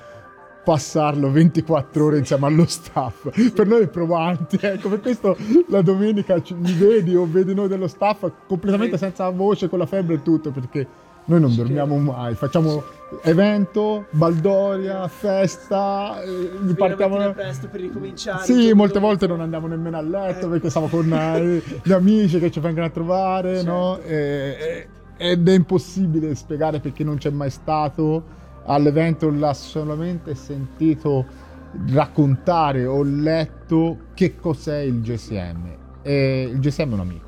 [0.64, 3.30] passarlo 24 ore insieme allo staff.
[3.54, 5.38] Per noi è provante, ecco, per questo
[5.70, 10.16] la domenica mi vedi o vedi noi dello staff completamente senza voce, con la febbre
[10.16, 10.86] e tutto, perché
[11.28, 12.84] noi non dormiamo mai, facciamo
[13.22, 17.32] evento, baldoria, festa, eh, partiamo...
[17.34, 18.44] presto per ricominciare.
[18.44, 22.50] Sì, molte volte non andiamo nemmeno a letto perché siamo con eh, gli amici che
[22.50, 24.00] ci vengono a trovare, no?
[24.00, 24.88] E-
[25.18, 28.24] e- ed è impossibile spiegare perché non c'è mai stato
[28.66, 31.26] all'evento, l'ha solamente sentito
[31.90, 35.76] raccontare o letto che cos'è il GSM.
[36.04, 37.28] E il GSM è un amico,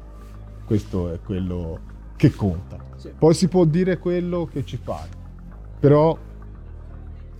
[0.65, 1.79] questo è quello
[2.15, 2.88] che conta.
[2.99, 3.13] Sì.
[3.17, 5.07] Poi si può dire quello che ci pare,
[5.79, 6.17] però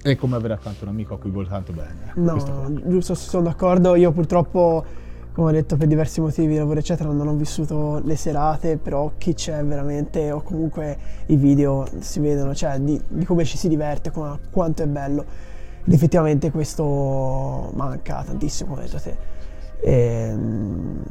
[0.01, 2.13] è come avere accanto un amico a cui vuoi tanto bene.
[2.15, 3.95] No, giusto, sono d'accordo.
[3.95, 4.85] Io purtroppo,
[5.33, 9.33] come ho detto, per diversi motivi, lavoro eccetera, non ho vissuto le serate, però chi
[9.33, 14.11] c'è veramente, o comunque i video si vedono, cioè di, di come ci si diverte,
[14.11, 15.25] come- quanto è bello.
[15.83, 19.17] Ed effettivamente questo manca tantissimo, come hai detto te.
[19.81, 21.03] Ehm,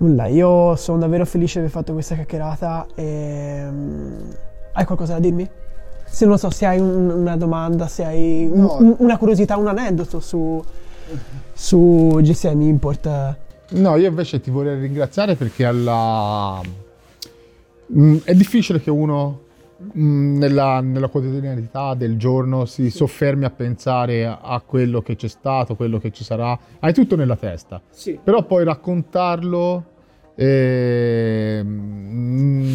[0.00, 2.86] nulla, io sono davvero felice di aver fatto questa chiacchierata.
[2.94, 3.66] E,
[4.72, 5.48] hai qualcosa da dirmi?
[6.04, 8.76] Se non so, se hai un- una domanda, se hai un- No.
[8.80, 10.62] un- una curiosità, un aneddoto su,
[11.52, 13.36] su GSM Import.
[13.70, 16.60] No, io invece ti vorrei ringraziare perché alla...
[17.96, 19.40] Mm, è difficile che uno
[19.96, 25.28] mm, nella, nella quotidianità del giorno si soffermi a pensare a, a quello che c'è
[25.28, 26.58] stato, quello che ci sarà.
[26.80, 27.80] Hai tutto nella testa.
[27.90, 28.18] Sì.
[28.22, 29.84] Però poi raccontarlo
[30.40, 32.74] eh, mm,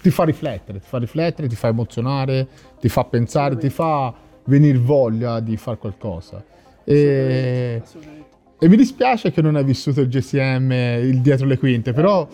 [0.00, 2.46] ti fa riflettere, ti fa riflettere, ti fa emozionare,
[2.78, 6.44] ti fa pensare, ti fa venire voglia di fare qualcosa.
[6.84, 7.82] E,
[8.56, 12.28] e mi dispiace che non hai vissuto il GSM, il dietro le quinte, però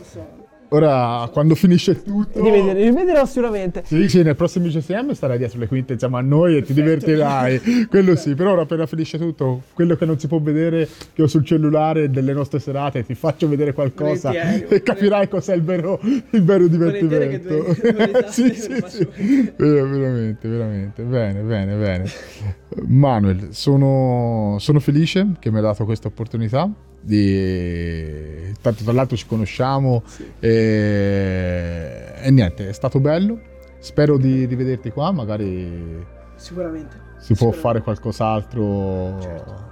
[0.73, 2.43] ora quando finisce tutto...
[2.43, 3.83] Rivedere- rivedrò sicuramente.
[3.87, 7.87] Sì, sì, nel prossimo GSM starai dietro le quinte insieme a noi e ti divertirai,
[7.89, 11.27] quello sì, però ora appena finisce tutto, quello che non si può vedere che ho
[11.27, 16.01] sul cellulare delle nostre serate, ti faccio vedere qualcosa Volentieri, e capirai cos'è il vero,
[16.03, 17.49] il vero divertimento.
[17.49, 19.03] due- due risate sì, sì, sì.
[19.03, 22.61] Eh, veramente, veramente, bene, bene, bene.
[22.87, 26.71] Manuel, sono, sono felice che mi hai dato questa opportunità.
[27.05, 28.53] Di...
[28.61, 30.03] Tanto tra l'altro ci conosciamo
[30.39, 32.13] e...
[32.23, 33.39] e niente, è stato bello.
[33.81, 36.05] Spero di rivederti qua, magari
[36.37, 36.97] Sicuramente.
[37.19, 39.19] si può fare qualcos'altro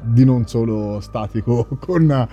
[0.03, 2.29] di non solo statico con,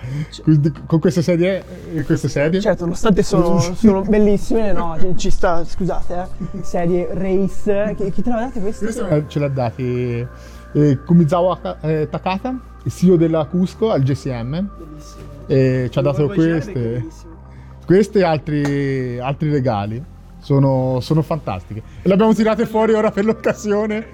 [0.86, 1.62] con queste sedie.
[1.94, 2.60] eh, Queste sedie.
[2.60, 7.94] Certo, nonostante sono, sono bellissime, no, ci sta, scusate, eh, serie race.
[7.96, 9.08] Chi, chi te l'ha date queste?
[9.08, 10.26] Eh, ce l'ha dati
[10.72, 14.68] eh, Kumizawa eh, Takata, il CEO della Cusco al GSM.
[15.46, 17.06] E ci ha dato queste.
[17.84, 20.02] Queste e altri, altri regali.
[20.40, 21.82] Sono, sono fantastiche.
[22.02, 24.06] E le abbiamo tirate fuori ora per l'occasione.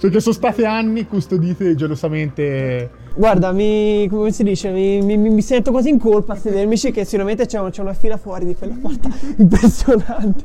[0.00, 2.90] Perché sono stati anni custodite gelosamente.
[3.14, 7.04] Guarda, mi, come si dice, mi, mi- mi sento quasi in colpa a sedermici che
[7.04, 10.44] sicuramente c'è, c'è una fila fuori di quella porta impressionante.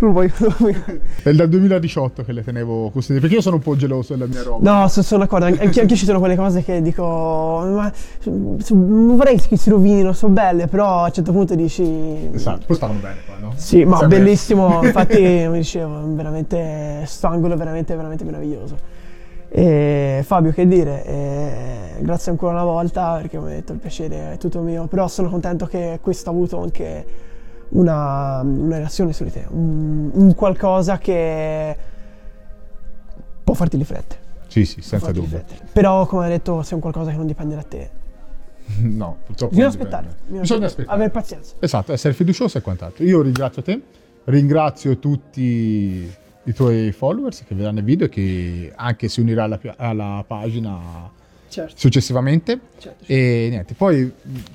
[0.00, 0.84] Non voglio, non voglio-
[1.22, 3.20] È dal 2018 che le tenevo custodite.
[3.20, 4.70] Perché io sono un po' geloso della mia roba.
[4.82, 7.92] No, so- sono d'accordo, anche, anche ci sono quelle cose che dico, ma
[8.24, 11.82] non vorrei che si rovinino, sono belle, però a un certo punto dici...
[12.32, 13.52] Esatto, poi stavano bene qua, no?
[13.56, 15.20] Sì, ma bellissimo, infatti
[15.50, 19.00] mi dicevo, veramente, sto angolo è veramente, veramente meraviglioso.
[19.54, 24.36] E Fabio, che dire, eh, grazie ancora una volta perché hai detto il piacere è
[24.38, 27.04] tutto mio, però sono contento che questo ha avuto anche
[27.70, 31.76] una, una reazione su di te, un, un qualcosa che
[33.44, 34.20] può farti riflettere.
[34.46, 35.44] Sì, sì, senza dubbio.
[35.72, 37.90] Però come hai detto, se è un qualcosa che non dipende da te,
[38.80, 39.50] No, purtroppo.
[39.50, 40.16] Bisogna aspettare.
[40.26, 40.94] Bisogna aspettare.
[40.94, 41.54] Avere pazienza.
[41.58, 43.04] Esatto, essere fiducioso e quant'altro.
[43.04, 43.80] Io ringrazio te,
[44.24, 46.10] ringrazio tutti
[46.44, 51.10] i tuoi followers che vedranno il video e che anche si unirà alla, alla pagina
[51.48, 51.74] Certo.
[51.76, 52.58] successivamente.
[52.78, 54.10] Certo, E niente, poi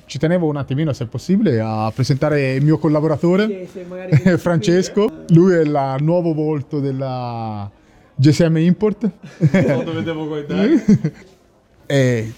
[0.06, 3.84] ci tenevo un attimino, se è possibile, a presentare il mio collaboratore, Sì,
[4.36, 5.24] Francesco.
[5.28, 7.70] Lui è il nuovo volto della
[8.16, 9.10] GSM Import.
[9.50, 11.12] Quando vedevo tag.
[11.90, 12.32] E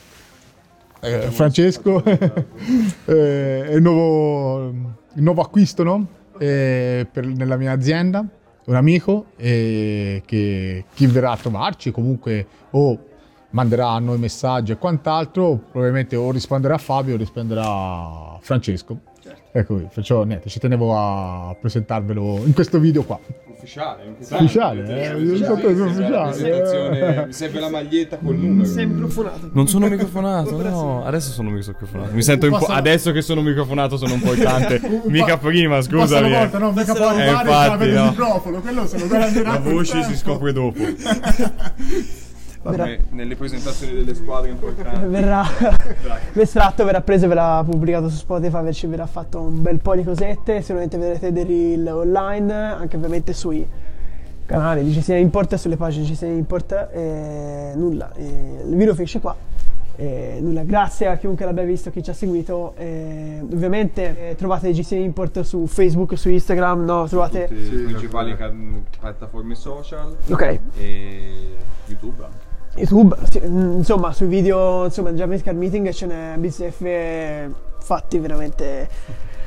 [1.00, 6.06] eh, Francesco eh, è il nuovo, il nuovo acquisto no?
[6.38, 8.24] Eh, per- nella mia azienda,
[8.70, 12.98] un amico eh, che chi verrà a trovarci comunque o
[13.50, 18.38] manderà a noi messaggi e quant'altro, probabilmente o risponderà a Fabio o risponderà a
[19.30, 19.58] Francesco.
[19.58, 23.18] Ecco, qui, perciò niente, ci tenevo a presentarvelo in questo video qua.
[23.60, 26.30] Ufficiale, Ufficiale, eh, io so che sono ufficiale.
[26.30, 28.66] Presentazione, mi serve la maglietta col numero.
[28.66, 29.50] Sei microfonato.
[29.52, 31.04] Non sono microfonato, no.
[31.04, 32.14] Adesso sono microfonato.
[32.14, 32.66] Mi sento un po'.
[32.66, 34.80] Adesso che sono microfonato sono un po' irritante.
[35.08, 36.28] Mica prima, scusami.
[36.28, 36.38] Una eh.
[36.40, 36.72] volta, no?
[36.72, 38.04] Mica può Eh, arrivare e infatti, il no.
[38.08, 40.78] microfono, quello se lo La voce si scopre dopo.
[42.62, 45.06] Vabbè, nelle presentazioni delle squadre importanti.
[45.06, 45.42] verrà.
[46.32, 50.04] L'estratto verrà preso e verrà pubblicato su Spotify ci verrà fatto un bel po' di
[50.04, 50.60] cosette.
[50.60, 53.66] Sicuramente vedrete dei reel online anche ovviamente sui
[54.44, 58.12] canali di GCN Import e sulle pagine di GCN Import e nulla.
[58.14, 58.24] E
[58.66, 59.34] il video finisce qua.
[59.96, 60.62] E nulla.
[60.62, 62.74] Grazie a chiunque l'abbia visto chi ci ha seguito.
[62.76, 68.52] E ovviamente eh, trovate GCN Import su Facebook su Instagram no trovate le principali ca-
[69.00, 70.14] piattaforme social.
[70.28, 70.58] Ok.
[70.76, 71.56] E
[71.86, 72.48] YouTube anche.
[72.74, 73.16] YouTube,
[73.46, 78.88] mm, insomma, sui video, insomma, Japanese Car Meeting ce n'è bizzeffe fatti veramente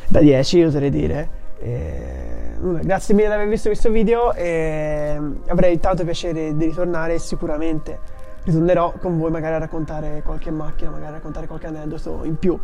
[0.07, 1.41] da 10, oserei dire.
[1.59, 5.17] E, grazie mille di aver visto questo video e
[5.47, 11.11] avrei tanto piacere di ritornare sicuramente ritornerò con voi magari a raccontare qualche macchina, magari
[11.11, 12.59] a raccontare qualche aneddoto in più.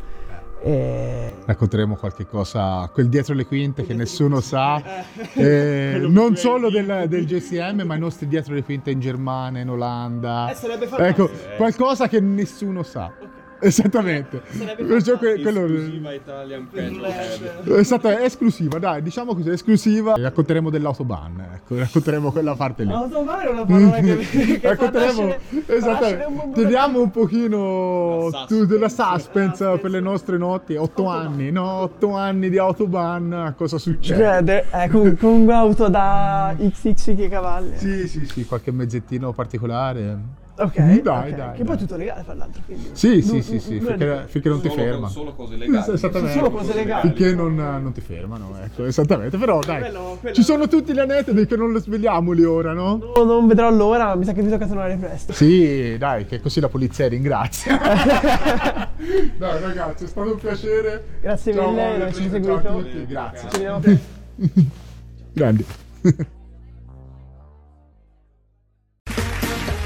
[0.62, 1.34] E...
[1.46, 4.82] Racconteremo qualche cosa, quel dietro le quinte che nessuno sa,
[5.34, 9.70] eh, non solo del, del JCM, ma i nostri dietro le quinte in Germania, in
[9.70, 10.50] Olanda.
[10.50, 13.12] Eh, ecco, qualcosa che nessuno sa.
[13.70, 14.42] Esattamente.
[14.78, 20.14] Perciò que- quello- Esclusiva Italian Petrol Esatto, è esclusiva, dai, diciamo così, esclusiva.
[20.16, 22.92] Racconteremo dell'autobahn, ecco, racconteremo quella parte lì.
[22.92, 24.18] Autobahn è una parola che,
[24.60, 25.36] che Racconteremo,
[25.66, 28.30] esattamente, teniamo un pochino
[28.66, 30.76] della suspense per le nostre notti.
[30.76, 31.70] Otto anni, no?
[31.70, 34.66] Otto anni di autobahn, cosa succede?
[34.72, 37.78] Eh, con, con auto da XX cavalli.
[37.78, 40.48] Sì, sì, sì, qualche mezzettino particolare.
[40.62, 41.32] Ok, Mm, Dai, ok, dai.
[41.32, 41.64] Che dai.
[41.64, 42.62] poi è tutto legale, fra l'altro.
[42.66, 42.90] Quindi.
[42.92, 45.08] Sì, sì, sì, sì, finché, finché non ti Solo- ferma.
[45.08, 45.94] solo cose legali.
[45.94, 46.34] Esattamente.
[46.38, 47.02] Solo cose legali.
[47.08, 49.38] Finché non, non ti fermano, ecco, esattamente.
[49.38, 52.98] Però dai, Quello- quello- ci sono tutti gli aneddoti che non le svegliamoli ora, no?
[53.16, 55.32] No, non vedrò l'ora, mi sa che vi tocca tornare presto.
[55.34, 57.78] Sì, dai, che così la polizia ringrazia.
[59.38, 61.04] dai ragazzi, è stato un piacere.
[61.22, 62.32] Grazie Ciao, mille di averci ciao a
[62.62, 62.78] seguito.
[62.78, 63.50] tutti, Grazie.
[63.50, 64.08] Ci vediamo presto.
[65.34, 65.66] Grandi.